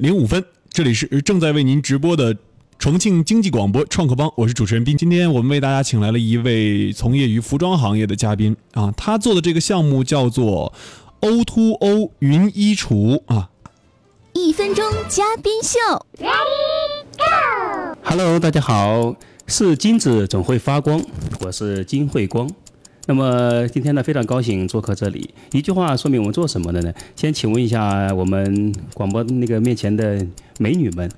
[0.00, 0.42] 零五分，
[0.72, 2.34] 这里是正在为您直播的
[2.78, 4.96] 重庆经济广播创客帮，我是主持人斌。
[4.96, 10.72] 今天我们为大家请来了一位从业于服装行业的嘉宾啊，他做的这个项目叫做
[11.20, 13.50] O to O 云衣橱啊。
[14.32, 15.78] 一分钟嘉宾秀
[18.02, 19.14] ，Hello，大家好，
[19.46, 21.04] 是金子总会发光，
[21.40, 22.50] 我是金慧光。
[23.06, 25.32] 那么今天呢，非常高兴做客这里。
[25.52, 26.92] 一句话说明我们做什么的呢？
[27.16, 30.24] 先请问一下我们广播那个面前的
[30.58, 31.10] 美女们，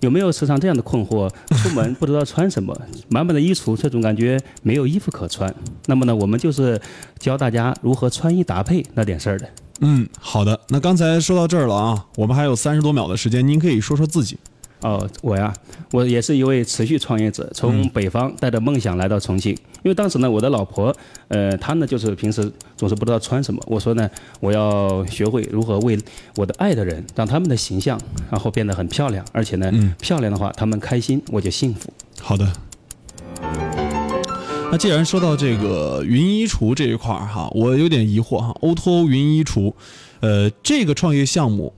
[0.00, 1.30] 有没有时常这样的困惑？
[1.56, 2.74] 出门不知道穿什么，
[3.08, 5.54] 满满的衣橱，却总感觉没有衣服可穿。
[5.86, 6.80] 那么呢，我们就是
[7.18, 9.48] 教大家如何穿衣搭配那点事儿的。
[9.80, 10.58] 嗯，好的。
[10.68, 14.38] 那刚才说到这儿了啊，我们还有三十多秒的时间，您可以说说自己。
[14.80, 15.52] 哦，我呀，
[15.90, 19.52] 我也是一位持续创业者，从北方带着梦想来到重庆。
[19.82, 20.94] 因为当时呢，我的老婆，
[21.28, 23.60] 呃，她呢就是平时总是不知道穿什么。
[23.66, 25.98] 我说呢，我要学会如何为
[26.36, 28.00] 我的爱的人，让他们的形象
[28.30, 31.92] 然后变得很漂亮，而且呢，漂亮的话他们开心，我就幸福。
[32.20, 32.52] 好的。
[34.70, 39.72] 那既然说到这个云衣橱这一块儿哈，我有点疑惑哈，O to O 云衣橱，
[40.20, 41.72] 呃，这个创业项目，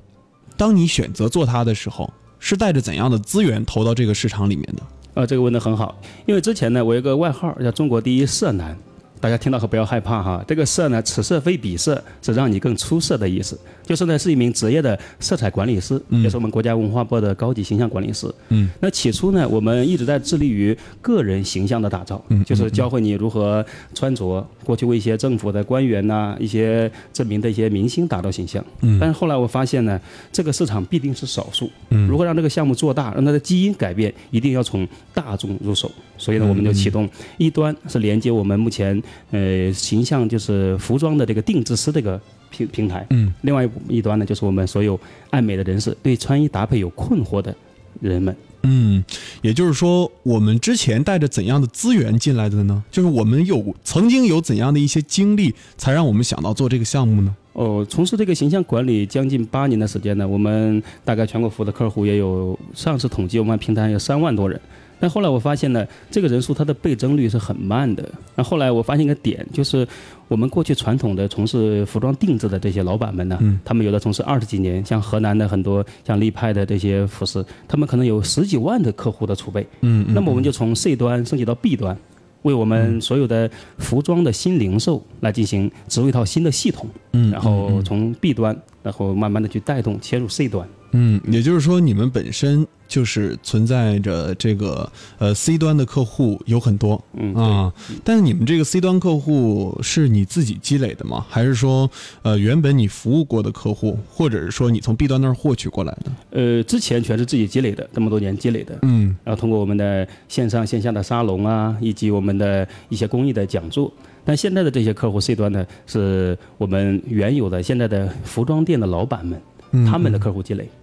[0.56, 2.12] 当你选择做它的时候。
[2.41, 4.83] 是带着怎样的资源投到这个市场里面的？
[5.14, 8.77] 呃，这个问的很好，因为之前呢，我有个外号叫“中国第一色男”。
[9.20, 13.58] 大家听到可不要害怕哈，这个色呢，此色非彼色，是让你更出色的意思。
[13.84, 18.32] 就是呢，是一名职业的色彩管理师，也是我们国家文化部的高级形象管理师。
[18.48, 28.64] 嗯，那起初呢，我们一直在致力于个人形象的打造，就是教会你如何穿着，过去为一些政府的官员呐、一些知名的一些明星打造形象。
[28.82, 30.00] 嗯，但是后来我发现呢，
[30.32, 31.68] 这个市场必定是少数。
[31.90, 35.90] 嗯，如何让这个项目做大，让它的基因改变，一定要从大众入手。
[36.16, 44.98] 所以呢，我们就启动一端是连接我们目前呃形象就是服装的这个定制师这个平平台，嗯，另外一端呢就是我们所有
[45.30, 47.55] 爱美的人士对穿衣搭配有困惑的
[48.00, 49.02] 人们，嗯，
[49.42, 52.83] 也就是说我们之前带着怎样的资源进来的呢？
[52.91, 57.34] 就是我们有曾经有怎样的一些经历，才让我们想到做这个项目呢？
[57.52, 64.58] 哦，从事这个形象管理将近八年的时间呢，我们大概全国服务的客户也有上次统计，我们平台有三万多人。
[65.00, 68.06] 但后来我发现呢，这个人数它的倍增率是很慢的。
[68.36, 69.86] 那后来我发现一个点，就是
[70.28, 79.66] 我们过去传统的从事服装定制的这些老板们呢，他们有的从事二十几年，像河南的很多像立派的这些服饰，他们可能有十几万的客户的储备。
[79.80, 81.96] 嗯，那么我们就从 C 端升级到 B 端，
[82.42, 86.86] 为我们所有的服装的新零售来进行植入一套新的系统。
[87.12, 90.68] 嗯，然后从 B 端，然后慢慢的去带动切入 C 端。
[90.92, 101.24] 嗯，也就是说，你们本身就是存在着这个呃 C 端的客户有很多，嗯啊，但是你们这个 C 端客户是你自己积累的吗？
[101.28, 101.89] 还是说
[102.23, 106.12] 呃原本你服务过的客户，或者是说你从 B 端那儿获取过来的？
[106.30, 113.92] 呃，之前全是自己积累的，这么多年积累的，嗯，然后通过我们的线上线下的沙龙啊，以及我们的一些公益的讲座，
[114.24, 119.40] 但现在的这些客户 C 端呢，是我们原有的现在的服装店的老板们，
[119.86, 120.64] 他们的客户积累。
[120.64, 120.80] 嗯，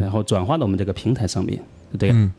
[0.00, 1.60] 然后转化到我们这个平台上面，
[1.92, 2.16] 是这样。
[2.16, 2.32] 嗯，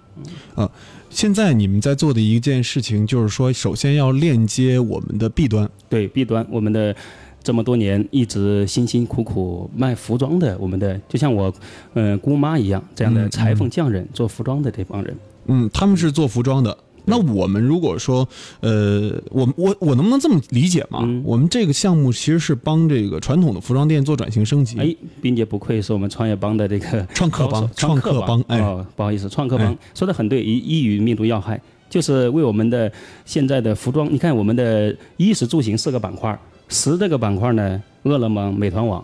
[0.56, 0.72] 啊，
[1.10, 5.70] 现在你们在做的一件事情就是说，首先要链接我们的 B 端。
[5.90, 6.96] 对 B 端，我们的
[7.44, 11.54] 这么多年一直辛辛苦苦卖服装的，我们的就像我，
[11.94, 15.16] 嗯，姑妈一样这样的裁缝匠人，做服装的这帮人。
[15.48, 16.78] 嗯，他们是做服装的。
[17.06, 18.28] 那我们如果说，
[18.60, 21.00] 呃，我我我能不能这么理解嘛？
[21.24, 24.78] 我们这个项目其实是帮这个传统的服装店做转型升级。
[24.80, 28.42] 哎，并且不愧是我们创业邦的这个创客帮，创客帮。
[28.48, 28.60] 哎，
[28.96, 32.92] 不好意思，创客帮说的很对，一一语命中要害，就是为我们的
[33.26, 34.12] 现在的服装。
[34.12, 36.38] 你看，我们的衣食住行四个板块，
[36.70, 39.04] 食这个板块呢，饿了么、美团网；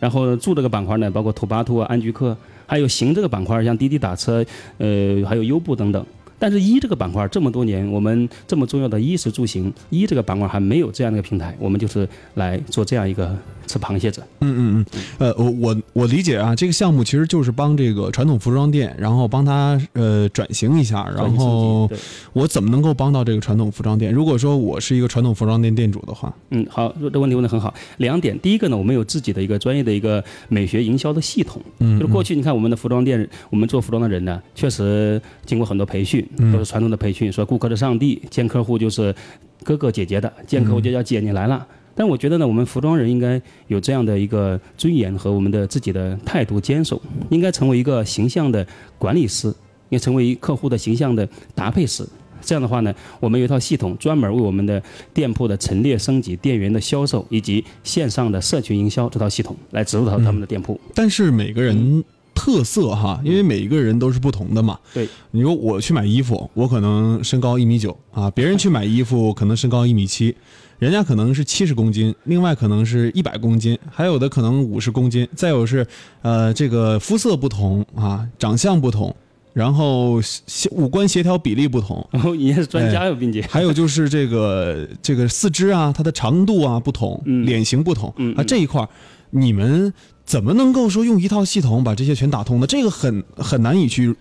[0.00, 2.34] 然后住这个板块呢，包括土巴兔啊、安居客；
[2.66, 4.44] 还有行这个板块，像滴滴打车，
[4.78, 6.04] 呃，还有优步等等。
[6.38, 13.36] 但是一这个板块这么多年，我们这么重要的衣食住行，一这个板块还没有这样的一个平台，我们就是来做这样一个
[13.66, 14.22] 吃螃蟹子。
[14.40, 14.86] 嗯嗯嗯，
[15.18, 21.90] 呃，我我我理解啊，这个项目其实就是帮这个传统服装店，然后帮他呃转型一下，然后
[22.32, 24.12] 我怎么能够帮到这个传统服装店？
[24.12, 27.74] 如果说我是一个传统服装店店主的话，嗯，好，这问题问的很好。
[27.98, 36.26] 两点，第一个呢，我们有自己的一个专业的一个美学营销的系统，嗯，就是过去你看我们的服装店，我们做服装的人呢，确实经过很多培训。
[36.52, 39.14] 都是传统的培训，说顾客的上帝，见客户就是
[39.64, 41.66] 哥哥姐姐的，见客户就叫姐你来了。
[41.96, 47.00] 但我觉得呢，我们服装人应该有这样的一个尊严和我们的自己的态度坚守，
[47.30, 48.64] 应该成为一个形象的
[48.98, 52.06] 管理师，应该成为客户的形象的搭配师。
[52.42, 54.80] 这样的话呢，我们有一套系统专门为我们的
[55.14, 60.78] 店铺的陈列升级、店员的销售以及线上的社群营销这套系统来植入到他们的店铺。
[60.94, 62.04] 但是每个人。
[62.38, 64.78] 特色哈，因为每一个人都是不同的嘛。
[64.92, 70.36] 对，你说我去买衣服，我可能身高一米九啊，别人去买衣服可能身高一米七，
[70.78, 75.86] 人家可能是七十公斤，另外可能是一百公斤，还有的可能五十公斤，再有是
[76.22, 79.14] 呃这个肤色不同啊，长相不同。
[79.54, 88.86] 然后协五官协调比例不同，然后你也是专家哟，并且还有就是这个这个四肢啊，它的长度啊不同，脸型不同啊这一块，
[89.30, 89.90] 你们
[90.26, 92.66] 怎么能够说用一套系统把这些全打通呢？
[92.66, 94.14] 这个很很难以去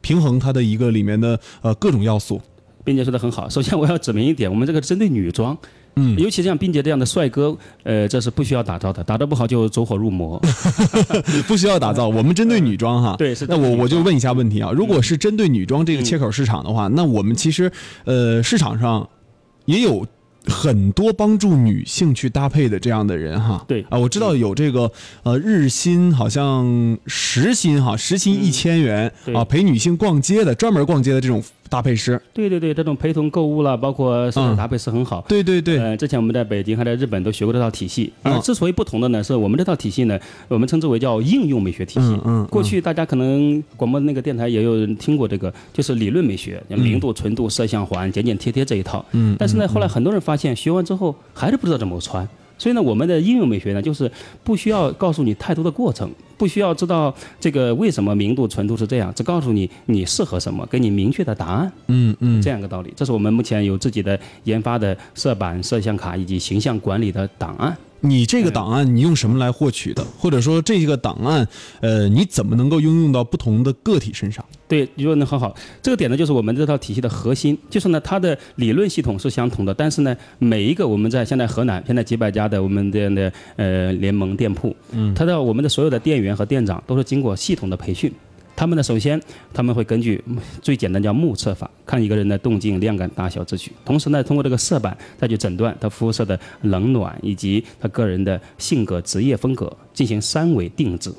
[0.00, 2.42] 平衡它的一个里面的呃各种要素。
[2.82, 5.56] 并且说的很好，首先我要指明一点，我们这个针对女装。
[5.96, 10.42] 嗯，尤其像冰杰这样的帅哥，呃，这是不需要打造的，打造不好就走火入魔。
[11.46, 13.14] 不需要打造，我们针对女装哈。
[13.18, 13.46] 对，是。
[13.48, 17.70] 那我我就问一下问题啊，如果是针对女装这个切口市场的话，那我们其实
[18.04, 19.08] 呃市场上
[19.66, 20.04] 也有
[20.46, 23.64] 很多帮助女性去搭配的这样的人哈。
[23.68, 24.90] 对啊，我知道有这个
[25.22, 31.42] 呃日薪好像时薪哈，时薪一千元啊，陪女性逛街的，专门逛街的这种。
[31.68, 35.24] 搭配师，对对对，这种陪同购物啦，包括搭配是很好。
[35.28, 38.12] 对对对，呃，之前我们在北京还在日本都学过这套体系。
[38.22, 40.18] 而之所以不同的呢，是我们这套体系呢，
[40.48, 42.06] 我们称之为叫应用美学体系。
[42.06, 42.46] 嗯嗯。
[42.46, 49.04] 过去大家可能广播那个电台也有人听过这个，就是理论美学，像明度、纯度、色相环、剪剪贴贴这一套。
[49.12, 49.34] 嗯。
[49.38, 52.28] 但是呢，后来很多人发现学完之后还是不知道怎么穿。
[52.56, 54.10] 所以呢，我们的应用美学呢，就是
[54.42, 61.72] 不需要告诉你太多的过程，不需要知道这个为什么明度、纯度是这样，只告诉你你适合什么，给你明确的答案。
[61.88, 62.92] 嗯嗯，这样一个道理。
[62.96, 67.76] 这是我们目前有自己的研发的色板、摄像卡以及形象管理的档案。
[68.00, 70.04] 你这个档案你用什么来获取的？
[70.18, 71.48] 或者说这个档案，
[71.80, 74.44] 呃，你怎么能够应用到不同的个体身上？
[74.74, 75.54] 对，你说的很好。
[75.80, 88.12] 这个点呢，就是我们这套体系的核心，就是呢，它的理论系统是相同的，但是呢，每一个我们在现在河南现在几百家的我们这样的呃联盟店铺，嗯，它的我们的所有的店员和店长都是经过系统的培训。
[88.56, 89.20] 他们呢，首先
[89.52, 90.20] 他们会根据
[90.60, 93.70] 最简单叫目测法，看一个人的动静、量感、大小之取。
[93.84, 101.12] 同时呢，通过这个色板再去诊断他肤色的冷暖以及他个人的性格、职业风格，进行三维定制。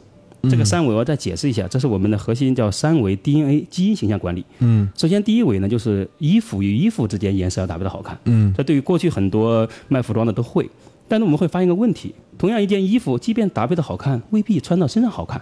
[0.50, 4.44] 这个三维我再解释一下，这是我们的核心叫三维 DNA 基因形象管理。
[4.60, 8.18] 嗯，首先第一维呢，就是衣服与衣服之间颜色要搭配的好看。
[8.26, 10.70] 嗯，这对于过去很多卖服装的都会，
[11.08, 15.42] 但是我们会发现一个问题：同样一件衣服，即便搭配的好看，未必穿到身上好看。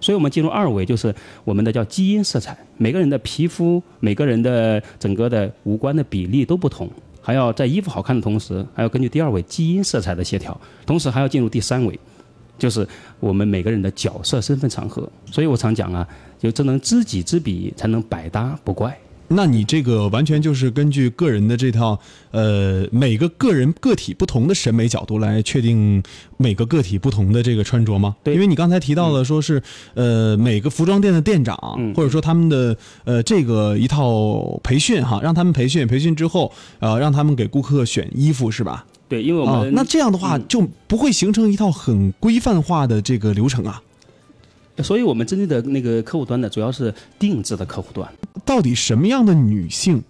[0.00, 2.56] 所以我们进入二维，就是我们的叫基因色彩。
[2.76, 6.90] 每个人的皮肤、每个人的整个的五官的比例都不同，
[7.20, 11.96] 还要在衣服好看的同时，还要根据第二维基因色彩的协调，同时还要进入第三维，
[12.62, 12.86] 就是
[13.18, 15.10] 我们每个人的角色身份场合。
[15.32, 16.06] 所以我常讲啊，
[16.38, 18.96] 就只能知己知彼，才能百搭不怪。
[19.34, 21.98] 那你这个完全就是根据个人的这套，
[22.32, 26.02] 呃，每个个人个体不同的审美角度来确定
[26.36, 28.14] 每个个体不同的这个穿着吗？
[28.22, 29.62] 对，因为你刚才提到了说是，
[29.94, 31.56] 呃，每个服装店的店长
[31.96, 38.84] 或者说他们的呃这个一套培训哈，让他们培训，培训之后呃让他们给顾客选衣服是吧？
[39.12, 43.82] 对，因为我们那这样的话就不会形成一套很规范化的这个流程啊。
[44.78, 48.10] 所以我们针对的那个客户端呢，主要是定制的客户端。
[48.42, 50.02] 到底什么样的女性，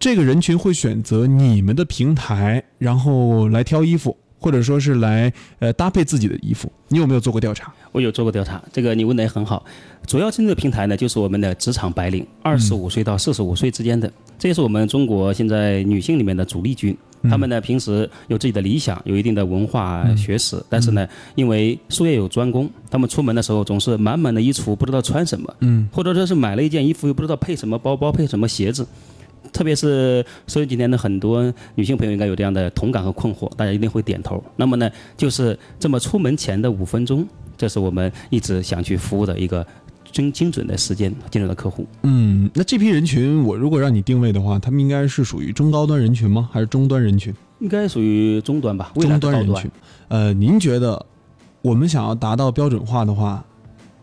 [0.00, 6.72] 这个人群会选择你们的平台，然后来挑衣服，或者说是来呃搭配自己的衣服？
[6.88, 7.72] 你有没有做过调查？
[7.92, 9.64] 我有做过调查，这个你问的也很好。
[10.08, 16.96] 主要针对的平台呢，就是我们的职场白领，二十五岁到四十五岁之间的，这也是我们中国现在女性里面的主力军。
[17.24, 28.86] 他们呢，平时有自己的理想，有一定的文化学识，但是呢，因为术业有专攻，他们出门的时候总是满满的衣橱，不知道穿什么，嗯，或者说是买了一件衣服，又不知道配什么包包，配什么鞋子。
[29.52, 34.42] 特别是收音机前的很多女性朋友应该有这样的同感和困惑，大家一定会点头。
[34.56, 39.66] 那么呢，就是这么出门前的五分钟，这是我们一直想去服务的一个。
[40.12, 46.48] 精精准的时间进入的客户，嗯，那这批人群，我如果让你定位的话，他们应该是属于中高端人群吗？
[46.52, 47.34] 还是中端人群？
[47.60, 49.70] 应该属于中端吧，中端人群。
[50.08, 51.04] 呃，您觉得
[51.60, 53.44] 我们想要达到标准化的话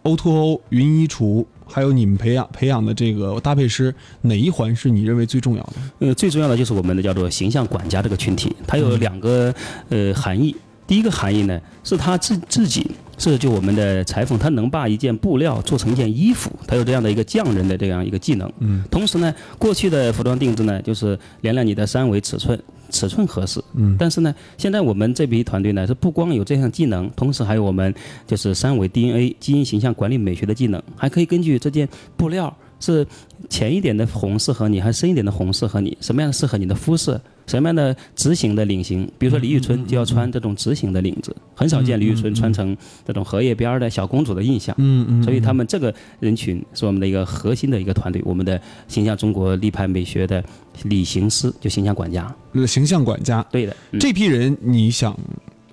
[0.03, 5.73] ，O2O 云衣橱，还有你们培养培养的这个搭配师，哪一环是你认为最重要的？
[5.99, 9.53] 呃，最重要的就是我们的叫做形象管家这个群体，它有两个
[9.89, 10.55] 呃含义。
[10.85, 12.91] 第一个含义呢，是他自自己。
[13.17, 18.51] 是就我们的裁缝，他能把一件布料做成一件衣服，他有这样的一个匠人的这样一个技能。
[18.59, 18.83] 嗯。
[18.91, 23.61] 同时呢，过去的服装定制呢，就是量量你的三维尺寸，尺寸合适。
[23.75, 23.95] 嗯。
[23.97, 27.93] 但是呢，现在我们这批团队呢，是不光有这项技能，同时还有我们
[28.27, 33.05] 就是三维 DNA 基因形象管理美学的技能，还可以根据这件布料是
[33.49, 35.97] 浅一点的红适合你，还是深一点的红适合你？
[36.01, 37.19] 什么样的适合你的肤色？
[37.47, 39.07] 什么样的直型的领型？
[39.19, 44.75] 比如说李宇春就要穿这种直型的领子，很少见李宇春穿成这种荷叶边儿的小公主的印象。
[44.79, 50.43] 嗯嗯，所以他们这个人群是我们的一个核心的一个团队，我们的形象中国立派美学的
[50.85, 52.33] 理型师，就形象管家。
[52.53, 55.15] 呃形象管家对的，嗯这批人，你想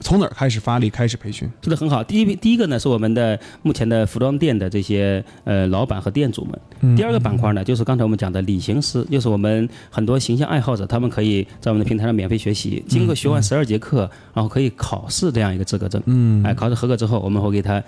[0.02, 1.48] 从哪儿开始发力，开始培训？
[1.62, 2.02] 做的很好。
[2.04, 6.60] 第一第一个呢是我们的目前的服装店的这些呃老板和店主们。
[6.80, 16.02] 嗯第二个板块呢，就是刚才我们讲的理型师，就是我们很多形象爱好者，他们可以在我们的平台上免费学习，经过学完十二节课，然后可以考试这样一个资格证。
[16.06, 17.82] 嗯哎，考试合格之后，我们会给他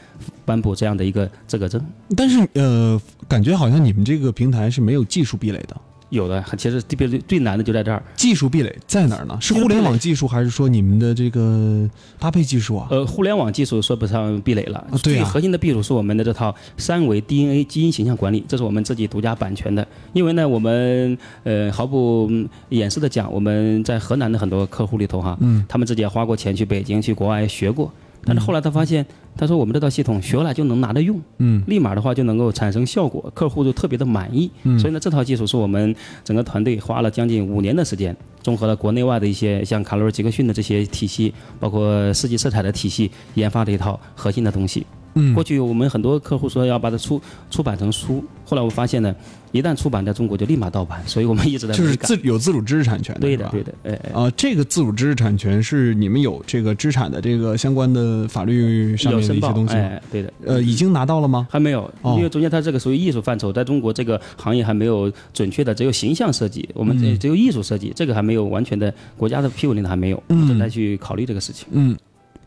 [0.44, 1.85] 颁布这样的一个资格证。
[2.16, 5.76] 但是呃，感觉好像你们这个平台是没有技术壁垒的。
[6.14, 8.02] 有的，其实特别最难的就在这儿。
[8.16, 9.37] 技术壁垒在哪儿呢？
[9.40, 12.88] 是互联网技术，还是说你们的这个搭配技术啊？
[12.90, 19.87] 呃，互联网技术说不上壁垒了，啊对啊最核心的壁垒是我们的这套三维 DNA 基因形象管理，这是我们自己独家版权的。
[20.12, 27.92] 因为呢，我们呃毫不嗯掩饰的讲，我们在河南的很多客户里头哈，嗯他们自己也花过钱去北京、去国外学过，
[28.25, 29.04] 但是后来他发现，
[29.37, 34.50] 他说我们这套系统学了就能拿得用，嗯立马的话就能够产生效果，客户就特别的满意。
[34.62, 44.87] 嗯所以呢，这套技术是我们整个团队花了将近五年的时间，综合了国内外的一些像卡罗尔杰克逊的这些体系，包括世纪色彩的体系，研发的一套核心的东西。
[45.14, 45.35] 嗯。
[45.35, 49.14] 过去我们很多客户说要把它出出版成书，后来我发现呢，
[49.52, 54.12] 一旦出版在中国就立马盗版，所以我们一直在就是自有自主知识产权的，对的对的，哎哎。
[54.12, 59.80] 啊，这个自主知识产权是你们有这个知识产的这个相关的法律上面的一些东西吗？
[59.80, 61.47] 哎，对的，呃，已经拿到了吗？
[61.50, 62.14] 还没有，哦。
[62.16, 70.49] 因为中间它这个属于艺术范畴，在中国这个行业还没有准确的，只有形象设计，我们只有艺术设计，这个还没有完全的国家的批文令的还没有，嗯。
[70.49, 71.66] 正在去考虑这个事情。
[71.73, 71.97] 嗯，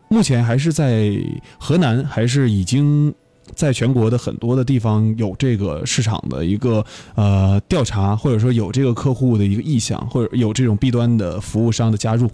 [0.09, 1.11] 目前还是在
[1.59, 3.13] 河南，还是已经
[3.55, 6.85] 在全国的很多的地方有这个市场的一个
[7.15, 12.29] 呃调查，或者说有这个客户的一个意向，或者有这种 B 端的服务商的加入。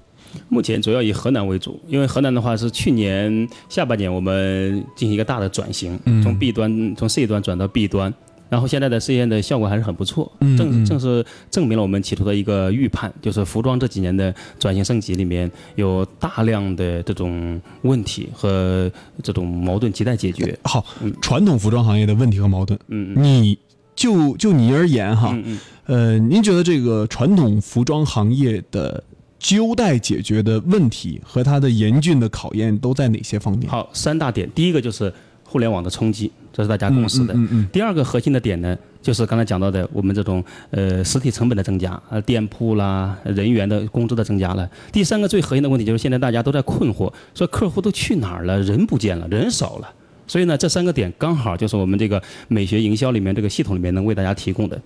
[0.49, 8.13] 目前主要以河南为主，因为河南的话是去年下半年我们进行一个大的转型，嗯从 B 端从 C 端转到 B 端。
[8.53, 18.91] 然后现在的试验的效果还是很不错，正正是证明了我们企图的一个预判，就是服装这几年的转型升级里面有大量的这种问题和
[19.23, 20.55] 这种矛盾亟待解决。
[20.61, 20.85] 好，
[21.19, 23.57] 传统服装行业的问题和矛盾，嗯你
[23.95, 29.03] 就就你而言哈，嗯嗯，呃，您觉得这个传统服装行业的
[29.39, 33.67] 纠待解决的问题和它的严峻的考验都在哪些方面？
[33.67, 35.11] 好，三大点，第一个就是
[35.53, 37.33] 互联网的冲击，这是大家共识的。
[37.35, 44.67] 嗯嗯第二个核心的点呢，就是刚才讲到的，我们这种呃实体成本的增加，呃店铺啦、人员的工资的增加了。
[44.91, 48.59] 第三个最核心的问题就是现在大家都在困惑，说客户都去哪儿了？
[48.63, 49.87] 人不见了，人少了。
[50.25, 54.81] 所以呢，这三个点刚好就是我们这个美学营销里面这个系统里面能为大家提供的。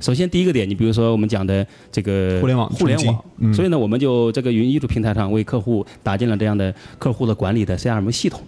[0.00, 8.42] 首先第一个点，你比如说我们讲的这个互联网互联网，嗯所以呢，我们就这个云艺术平台上为客户打进了这样的客户的管理的 CRM 系统。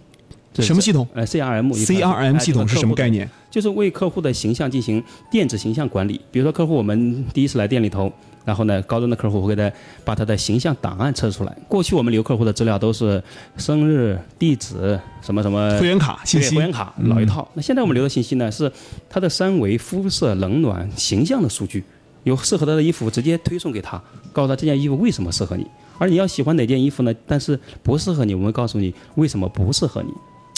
[0.52, 1.73] 这什么系统呃，CRM。
[1.73, 3.06] CRM 系统是什么概？
[3.06, 3.28] 哎念？
[3.50, 6.21] 就是为客户的形象进行电子形象管理。
[6.30, 8.11] 比如说，客户我们第一次来店里头，
[8.44, 11.56] 然后呢，高端的客户会给他把他的形象档案测出来。
[11.68, 13.23] 过去我们留客户的资料都是
[13.56, 17.47] 生日、地址、什么什么会员卡信息会员卡老一套。
[17.54, 18.71] 那现在我们留的信息呢，是
[19.11, 21.85] 他的三维、肤色、冷暖、形象的数据，
[22.25, 25.66] 有适合他的衣服直接推送给他，告诉他这件衣服为什么适合你。
[25.99, 27.14] 而你要喜欢哪件衣服呢？
[27.26, 30.11] 但是不适合你，我们会告诉你为什么不适合你。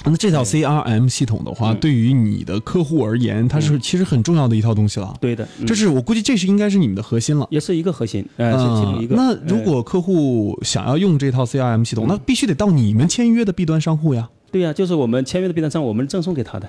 [0.05, 5.17] 那这套 CRM 系统的话，嗯对于你的客户而言，它是其实很重要的一套东西了。
[5.21, 7.47] 对的，嗯这是我估计这是应该是你们的核心了。
[7.51, 9.17] 也是一个核心，呃，是其中一个。
[9.17, 14.29] 嗯那如呃果客户想要用这套 CRM 系统，那必须得到你们签约的 B 端商户呀。
[14.51, 16.69] 对呀、就是我们签约的 B 端商，我们赠送给他的，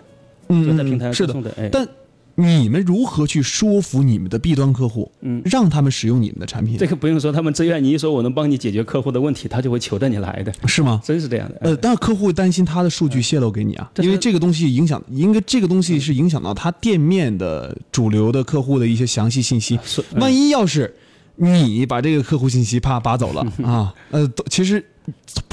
[0.49, 1.27] 嗯就在平台上。
[1.27, 1.53] 赠送的。
[1.57, 1.87] 哎，但
[2.35, 6.85] 你们如何去说服你们的 B 端客户，嗯让他们使用你们的产品这？
[6.85, 11.01] 个不用说，他们自愿，你一说我能帮你解决客户的问题，他就会求着你来的，是吗？
[11.03, 11.57] 真是这样的。
[11.61, 19.79] 呃，但是客户担心他的数据泄露给你啊，因为这个东西影响，因为这个东西是影响到他店面的主流的客户的一些详细信息。
[19.83, 20.93] 是万一要是
[21.37, 24.83] 你把这个客户信息啪拔走了啊，呃，都其实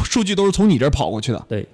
[0.03, 1.45] 数据都是从你这儿跑过去的。
[1.49, 1.67] 对，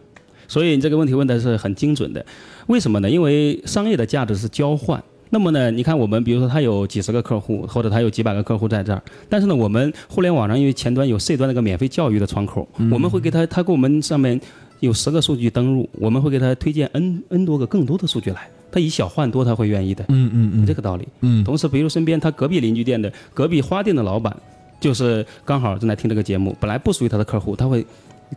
[0.49, 2.25] 所以你这个问题问的是很精准的。
[2.67, 3.09] 为什么呢？
[3.09, 5.00] 因为商业的价值是交换。
[5.31, 14.40] 那么呢，你看我们，比如说他有几十个客户，或者他有几百个客户在这儿，但是呢，我们互联网上因为前端有 C 端那个免费教育的窗口，我们会给他，他给我们上面
[14.81, 21.07] 有十个数据登录，我们会给他推荐 N N 多个更多的数据来，他以小换多，他会愿意的，嗯嗯嗯这个道理。
[21.21, 24.35] 嗯同时，比如身边他隔壁邻居店的隔壁花店的老板，
[24.81, 27.85] 就是刚好正在听这个节目，本来不属于他的客户，他会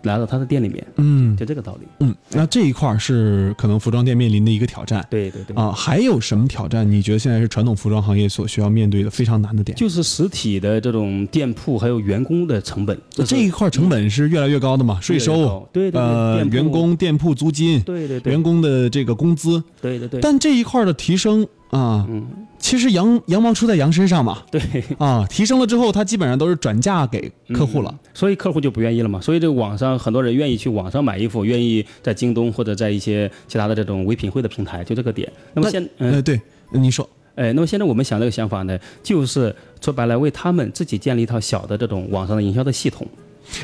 [0.03, 1.87] 来到他的店里面，嗯就这个道理。
[1.99, 5.05] 嗯，那这一块儿是可能服装店面临的一个挑战。
[5.09, 5.55] 对对对。
[5.55, 6.89] 啊，还有什么挑战？
[6.89, 9.77] 你觉得现在是传统服装行业所需要面对的非常难的点？
[9.77, 14.99] 就是实体的这种店铺还有员工的成本，这是这一块成本是越来越高的嘛？
[15.01, 22.27] 税越越收，对对对呃，员工店铺租金，对对对员工的这个工资，对对对，但这一块的提升啊，嗯，
[22.59, 24.61] 其实羊羊毛出在羊身上嘛，对，
[24.97, 27.99] 啊，提升了之后，它基本上都是转嫁给客户了。
[28.13, 29.19] 所以客户就不愿意了嘛。
[29.21, 35.31] 所以这个网上很多人愿意去网上买衣服，愿意在京东或者在一些其他的这种唯品会的平台，就这个点。
[35.53, 36.39] 那么现嗯呃，对，
[36.73, 43.07] 你说，哎，那么现在我们想这个想法呢，就是说白了，为他们自己建立一套小的这种网上的营销的系统。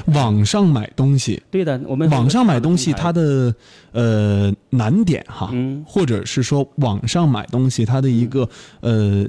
[0.08, 3.56] 网上买东西，对的，我们网上买东西它的的
[3.92, 5.84] 呃难点哈，嗯。
[5.88, 8.48] 或者是说网上买东西它的一个
[8.82, 9.26] 呃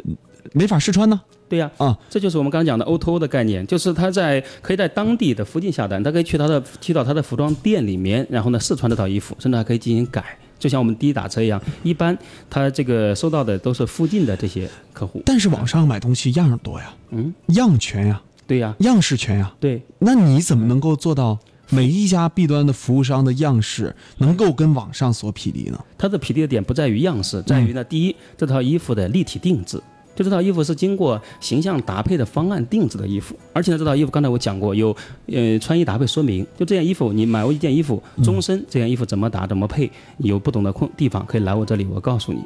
[0.52, 1.20] 没法试穿呢？
[1.48, 10.22] 对呀、啊，这就是我们刚刚讲的 O to O 的概念，就是他在可以在当地的附近下单，他可以去他的去到他的服装店里面，然后呢试穿这套衣服，甚至还可以进行改。
[10.58, 12.16] 就像我们滴滴打车一样，一般
[12.50, 15.22] 他这个收到的都是附近的这些客户。
[15.24, 21.38] 但是网上买东西样儿多呀，嗯，样全呀，对呀、样式全呀，对，那你怎么能够做到
[21.68, 25.78] 每一家 B 端的服务商的样式能够跟网上所匹敌呢？
[25.98, 29.78] 它的匹敌的点不在于样式，在于呢，第一，这套衣服的立体定制。
[30.16, 36.42] 就这套衣服是经过形象搭配的方案定制的衣服，而且呢，这套衣服刚才我讲过，有呃穿衣搭配说明。
[36.56, 42.40] 就这件衣服，你买过一件衣服，终身这件衣服怎么搭怎么配，有不懂的空地方可以来我这里，我告诉你，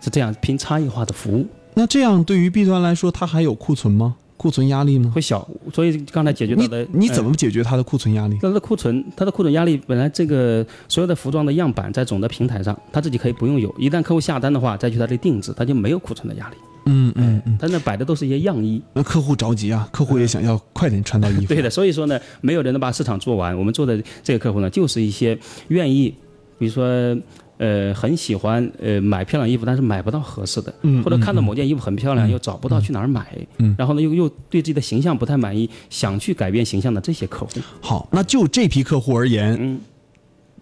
[0.00, 4.16] 是这样拼差异化的服务那这样对于 B 端来说，它还有库存吗？
[4.40, 5.12] 库存压力吗？
[5.14, 8.38] 会小，所以刚才解决到你的你怎呃么解决它的库存压力？
[8.40, 16.56] 那它的库存，它的库存压力本来这个所有的服装的样板在总的平台上，它自己可以不用有，一旦客户下单的话，再去它这定制，它就没有库存的压力。
[16.86, 18.80] 嗯嗯嗯，它那摆的都是一些样衣。
[18.94, 21.48] 那客户着急啊，客户也想要快点穿到衣服。
[21.52, 23.54] 对的，所以说呢，没有人能把市场做完。
[23.58, 26.14] 我们做的这个客户呢，就是一些愿意，
[26.58, 27.14] 比如说。
[27.62, 39.78] 呃，很喜欢呃买漂亮衣服，但是买不到合适的，嗯或者看到某件衣服很漂亮，又找不到去哪儿买，嗯然后呢又又对自己的形象不太满意，想去改变形象的这些客户，好，那就这批客户而言，嗯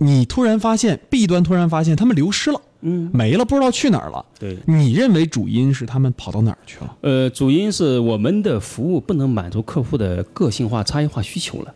[0.01, 4.25] 你突然发现 B 端突然发现他们流失了，嗯，没了，不知道去哪儿了。
[4.39, 6.97] 对，你认为主因是他们跑到哪儿去了？
[7.01, 11.75] 呃，主因是我们的服务不能满足客户的个性化、差异化需求了。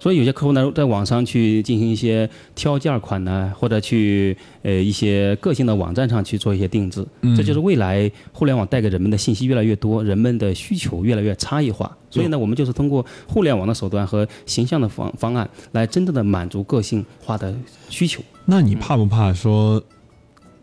[0.00, 11.96] 所以有些客户呢，在网上去进行一些挑件款呢，或者去呃一些个性的网站上去做一些定制，这就是未来互联网带给人们的信息越来越多，人们的需求越来越差异化。
[12.08, 17.54] 所以呢，我们就是通过互联网的手段和形象的方方案，来真正的满足个性化的
[17.88, 18.22] 需求。
[18.46, 19.80] 那你怕不怕说，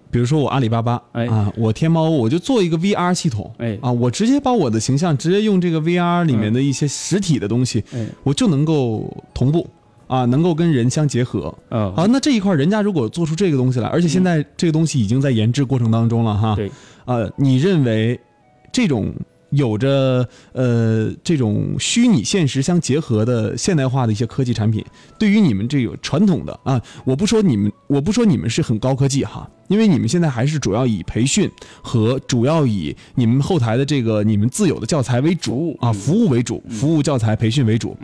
[0.10, 1.26] 比如说我阿里巴巴，哎。
[1.28, 3.78] 啊，我天猫我就做一个 VR 系统，哎。
[3.82, 9.68] 啊，我直接把我的形象直接用这个 VR 里面的一些实体的东西，哎，我就能够同步。
[10.08, 11.54] 啊，能够跟人相结合。
[11.68, 16.72] 哦，啊，那这一块人家如果做出这个东西来，而且现在这个东西已经在研制过程当中了哈，对，
[17.04, 18.18] 呃，你认为
[18.72, 19.14] 这种
[19.58, 24.86] 有着呃这种虚拟现实相结合的现代化的一些科技产品，
[25.20, 31.50] 对于你们这个传统的啊，我不说你们，我不说你们是很高科技哈，因为你们现在还是主要以培训
[31.82, 37.98] 和主要以你们后台的这个你们自有的教材为主啊，服务为主，服务教材培训为主。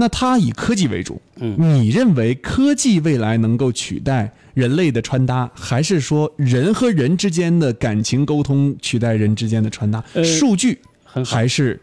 [0.00, 10.02] 那它以科技为主，嗯你认为科技未来能够取代人类的穿搭，还是说人和人之间的感情沟通取代人之间的穿搭？
[10.14, 11.36] 呃数据很好。
[11.36, 11.78] 还是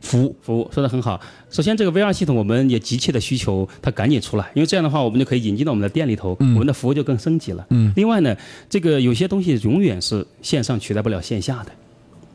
[0.00, 0.36] 服务？
[0.42, 1.20] 服务说的很好。
[1.48, 7.64] 首先，这个 VR 系统我们也急切的需求它赶紧出来，因为这样的话，我们就可以引进到我们的店里头，我们的服务就更升级了。
[7.70, 7.92] 嗯。
[7.94, 8.36] 另外呢，
[8.68, 11.70] 这个有些东西永远是线上取代不了线下的，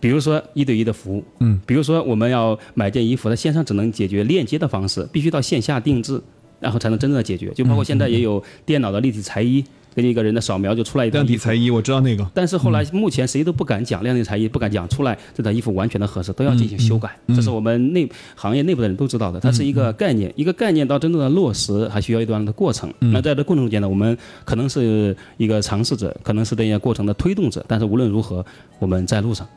[0.05, 6.21] 比如说一对一的服务，嗯，比如说我们要买件衣服，它线上只能解决链接的方式，必须到线下定制，
[6.59, 7.49] 然后才能真正的解决。
[7.55, 9.65] 就包括现在也有电脑的立体裁衣，
[9.95, 12.23] 给你一个人的扫描就出来一套衣服量体裁衣，我知道那个。
[12.35, 17.09] 但是后来目前谁都不敢讲量体裁衣，不敢讲出来这套衣服完全的合适，都要进行修改。
[17.29, 22.93] 这是我们内行业内部的人都知道的，它是一个概念，一个概念到真正的落实还需要一段的过程。
[22.99, 28.45] 那在这过程中间呢，我们可能是一个尝试者，可能是这些过程的推动者，但是无论如何，
[28.77, 29.47] 我们在路上。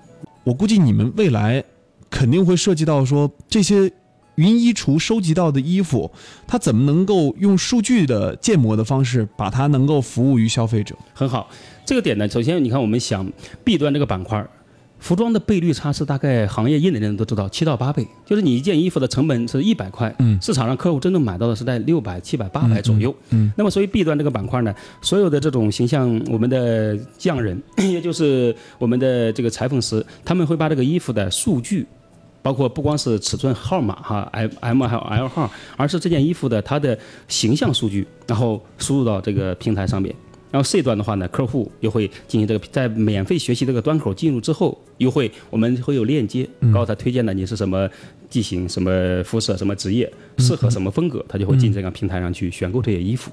[0.49, 1.63] 我估计你们未来
[2.09, 3.93] 肯定会涉及到说这些
[4.37, 6.11] 云衣橱收集到的衣服，
[6.47, 10.97] 它怎么能够用数据的建模的方式把它能够服务于消费者？
[11.13, 11.51] 很好，
[11.85, 13.31] 这个点呢，首先你看我们想
[13.63, 14.43] B 端这个板块，
[14.99, 31.87] 服装的倍率差是大概行业业内的人都知道七到八倍，就是你一件衣服的成本是一百块，嗯市场上客户真正买到的是在六百、七百、八百左右，嗯那么所以 B 端这个板块呢，所有的这种形象，我们的匠人， 也就是我们的这个裁缝师，他们会把这个衣服的数据。
[32.41, 40.15] 包括不光是尺寸号码哈，M M 还有 L 号，而是这件衣服的它的形象数据，然后输入到这个平台上面。
[40.51, 47.89] 然后 C 端的话呢，客户又会进行这个在免费学习这个端口进入之后，又会我们会有链接，告诉他推荐的你是什么
[48.31, 53.31] 机型、什么肤色、什么职业，适合什么风格，他就会进这个平台上去选购这些衣服，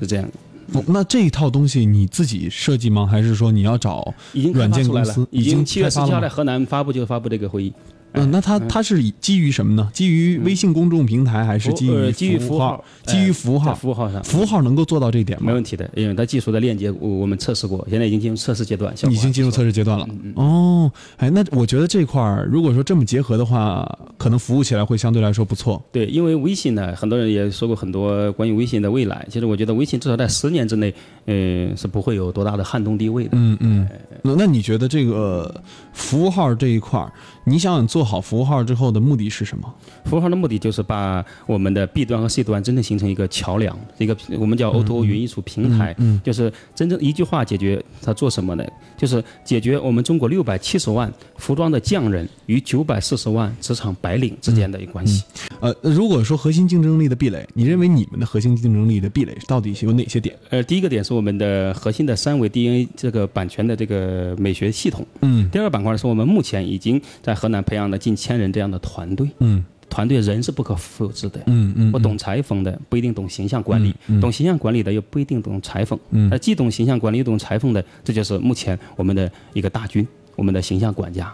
[0.00, 0.32] 是这样的。
[0.72, 3.06] 哦那这一套东西你自己设计吗？
[3.06, 7.72] 还是说你要找已经软件公司？，已经七月十七号在河南发布就发布这个会议。
[8.14, 9.90] 嗯，那它它是基于什么呢？
[9.92, 12.82] 基于微信公众平台，还是基于呃基于服务号？
[13.04, 15.52] 基于服务号在，服务号上，服务号能够做到这一点吗没？
[15.52, 19.74] 问题的，因为它技术的链接我我们测试过，现在已经进入测试阶段，已经进入测试。
[19.74, 20.06] 阶段了。
[20.08, 23.84] 嗯哦，哎，那我觉得这块儿如果说这么结合的话，
[24.16, 25.82] 可能服务起来会相对来说不错。
[25.90, 29.26] 对，因为微信呢，很多人也说过很多关于微信的未来。
[29.28, 30.94] 其实我觉得微信至少在十年之内，
[31.26, 33.30] 嗯、是不会有多大的撼动地位的。
[33.32, 33.88] 嗯嗯，
[34.22, 35.52] 那那你觉得这个
[35.92, 39.72] 服务号这一块儿，你想做好服务号之后的目的是什么？
[40.04, 48.64] 服务号的目的就是把我们的 B 端和 C 端真正形成一个桥梁，一个我们叫 O2O 云艺术平台，嗯就是真正一句话解决它做什么呢？
[48.96, 55.24] 就是解决我们中国六百七十万服装的匠人与九百四十万职场白领之间的一个关系。
[55.60, 60.36] 呃，如果说核心竞争力的壁垒，你认为你们的核心竞争力的壁垒到底有哪些点？
[60.50, 65.04] 呃，第一个点是我们的核心的三维 DNA 这个版权的这个美学系统。
[65.22, 71.40] 嗯第二个板块是我们目前已经在河南培养了近千人这样的团队，嗯团队人是不可复制的。
[71.46, 75.96] 嗯嗯，我懂裁缝的不一定懂形象管理，懂形象管理的又不一定懂裁缝。
[76.10, 81.32] 嗯那既懂形象管理又懂裁缝的，这就是目前我们的一个大军，我们的形象管家。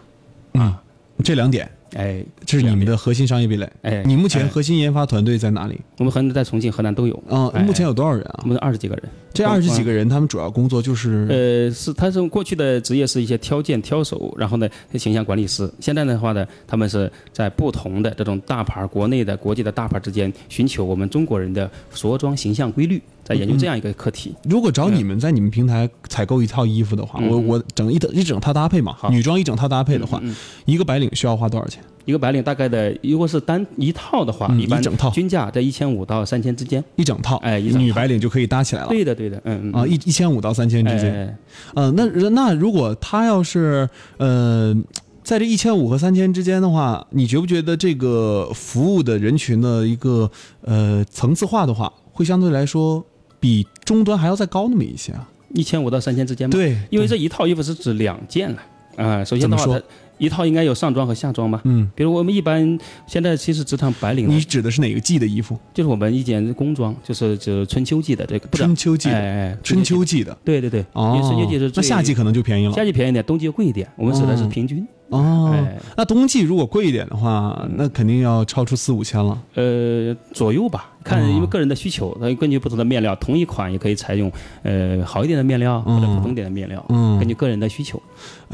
[0.53, 0.83] 啊，
[1.25, 3.71] 这两点，哎，这是你们的核心商业壁垒。
[3.81, 5.81] 哎，你目前哎核心研发团队在哪里？
[5.97, 7.15] 我们河南在重庆、河南都有。
[7.31, 8.49] 啊、哎目前有多少人啊我？
[8.49, 9.05] 们二十几个人。
[9.33, 15.71] 这二十几个人，他们主要工作就是呃，是他是过去的职业是一些挑件挑手，然后呢形象管理师。
[15.81, 24.35] 现在的话呢，他们是在不同的这种大牌、国内的、国际的大牌之间，寻求我们中国人的着装形象规律，在研究这样一个课题。
[24.45, 30.21] 如果找你们在你们平台采购一套衣服的话，我我整一整一整套搭配嘛，女装一整套搭配的话，
[30.65, 31.83] 一个白领需要花多少钱？
[32.11, 36.85] 一个白领大概的，如果是单一套的话，嗯一整套均价在一千五到三千之间。
[36.97, 38.89] 一整套，哎女白领就可以搭起来了。
[38.89, 41.15] 对的，对的，嗯嗯啊，一一千五到三千之间。
[41.15, 41.37] 哎
[41.75, 44.77] 呃，那那如果他要是呃，
[45.23, 50.31] 在这一千五和三千之间的话，你觉不觉得这个服务的人群的一个
[50.63, 53.05] 呃层次化的话，会相对来说
[53.39, 55.29] 比终端还要再高那么一些啊？
[55.55, 58.59] 一千五到三千之间嘛。，对，因为这一套衣服是指两件了
[58.97, 59.81] 啊、首先的话，
[60.21, 61.61] 一套应该有上装和下装吧。
[61.65, 62.79] 嗯，比如我们一般
[63.09, 65.59] 现在其实职场白领你指的是哪个季的衣服？
[65.75, 70.23] 就是我们一件工装，就是指春秋季的这个，不是春秋季的，哎哎，春秋季。
[70.23, 70.37] 的。
[70.45, 72.73] 对对对，哦，因为春秋季是那最夏季可能就便宜了。
[72.73, 73.89] 夏季便宜点，冬季贵一点。
[73.97, 74.83] 我们指的是哦平均。
[74.83, 79.37] 哦哎，那冬季如果贵一点的话，那肯定要超出四五千了。
[79.55, 84.31] 呃，左右吧，看哦因为个人的需求，它根据不同的面料，同一款也可以采用
[84.63, 88.01] 呃好一点的面料或者普通点的面料，嗯根据个人的需求。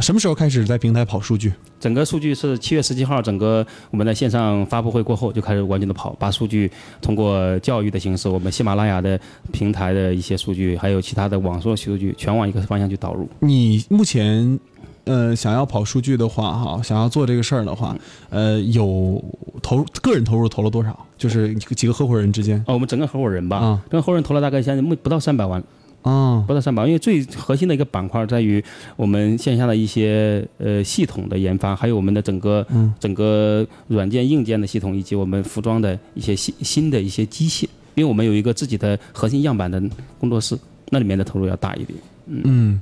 [0.00, 1.52] 什么时候开始在平台跑数据？
[1.78, 6.70] 整个数据是七月十七号，整个我们在线上发布会过后就开始完全的跑，把数据
[7.02, 9.20] 通过教育的形式，我们喜马拉雅的
[9.52, 13.28] 平台的一些数据，还有其他的网络数据，全往一个方向去导入。
[13.40, 14.58] 你目前
[15.06, 17.96] 呃想要跑数据的话，哈，想要做这个事儿的话，
[18.28, 19.22] 呃，有
[19.62, 21.06] 投个人投入投了多少？
[21.16, 22.58] 就是几个合伙人之间。
[22.66, 23.82] 哦，我们整个合伙人吧，啊。
[23.90, 25.62] 整个合伙人投了大概现在目不到三百万，
[26.02, 26.44] 啊。
[26.46, 28.62] 不到三百万，因为最核心的一个板块在于
[28.96, 32.92] 我们线下的一些呃系统的研发，还有我们的整个、嗯。
[32.98, 37.64] 整个软件硬件的系统，以及我们服装的一些新新的一些机械，
[37.94, 39.80] 因为我们有一个自己的核心样板的
[40.18, 40.58] 工作室，
[40.90, 41.96] 那里面的投入要大一点。
[42.26, 42.80] 嗯，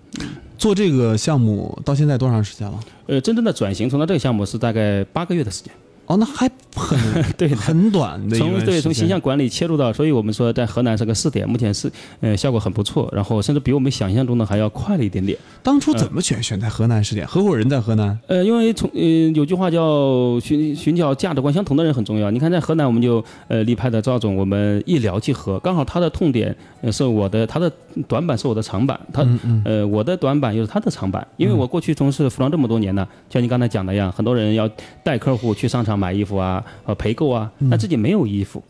[0.56, 2.80] 做这个项目到现在多长时间了？
[3.06, 5.72] 呃，真正的转型从到这个项目是大概八个月的时间。
[6.06, 6.98] 哦，那还很
[7.38, 15.38] 对很短从对从形象管理切入到，所以我们说在河南是个试点，目前是呃效果很不错，然后甚至比我们想象中的还要快了一点点。
[15.62, 17.26] 当初怎么选选在河南试点？
[17.26, 19.00] 合伙人在河南，呃，因为从呃
[19.34, 22.30] 有句话叫寻寻找价值观相同的人很重要。
[22.30, 27.70] 你看在河南，我们就呃力派的赵总，我们一聊即合，刚好他的痛点呃是我的，他的
[28.08, 29.26] 短板是我的长板，他
[29.64, 31.26] 呃我的短板又是他的长板。
[31.36, 34.68] 因为我过去从事服装这么多年呢，像你刚才讲的一样，很多人要
[35.02, 38.62] 带客户去商场买衣服啊，呃陪购啊，那自己没有衣服。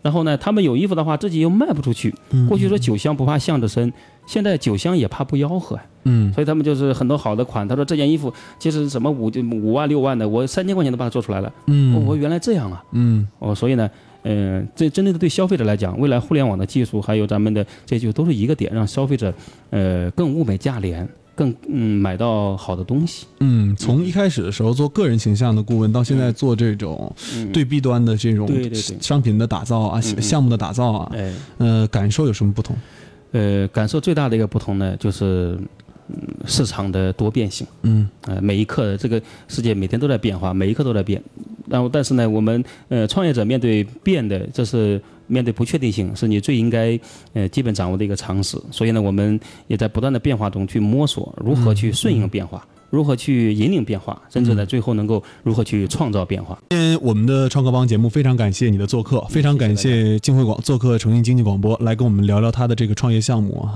[0.00, 2.14] 然后呢，他们有衣服的话，自己又卖不出去。
[2.48, 3.92] 过去说酒香不怕巷子深，
[4.26, 5.78] 现在酒香也怕不吆喝。
[6.04, 7.66] 嗯所以他们就是很多好的款。
[7.66, 11.48] 他说这件衣服其实什么五五万六万的，我三千块钱都把它做出来了。
[11.48, 12.82] 哦，嗯我原来这样啊。
[12.92, 13.90] 嗯哦，所以呢，
[14.22, 19.34] 嗯、这真正的对消费者来讲，未来互联网的技术还有咱们的这就都是一个点，让消费者
[19.70, 21.06] 呃更物美价廉。
[21.38, 23.24] 更嗯买到好的东西。
[23.38, 27.14] 嗯，从一开始的时候做个人形象的顾问，到现在做这种
[27.52, 28.50] 对 B 端的这种
[29.00, 32.76] 商品的打造啊、项目的打造啊，哎，呃，感受有什么不同？
[33.30, 35.56] 呃，感受最大的一个不同呢，就是
[36.08, 37.64] 嗯市场的多变性。
[37.82, 41.22] 嗯呃，每一刻这个世界每天都在变化，每一刻都在变。
[41.68, 46.98] 然后，但是呢，我们呃创业者面对变的，这是面对不确定性，是你最应该
[47.34, 48.58] 呃基本掌握的一个常识。
[48.72, 49.38] 所以呢，我们
[49.68, 56.58] 也在不断的变化中去摸索如何去顺应变化，如何去引领变化，甚至呢最后能够如何去创造变化。
[56.70, 63.74] 今天我们的创客帮节目非常感谢你的做客，非常感谢金汇广做客诚信经济广播来跟我们聊聊他的这个创业项目哈。